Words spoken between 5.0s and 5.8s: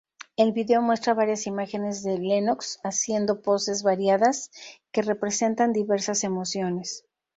representan